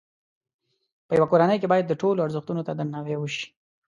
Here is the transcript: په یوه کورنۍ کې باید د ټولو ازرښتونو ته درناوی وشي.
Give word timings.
په 1.07 1.11
یوه 1.17 1.27
کورنۍ 1.31 1.57
کې 1.59 1.71
باید 1.71 1.85
د 1.87 1.93
ټولو 2.01 2.19
ازرښتونو 2.25 2.61
ته 2.67 2.71
درناوی 2.75 3.15
وشي. 3.17 3.45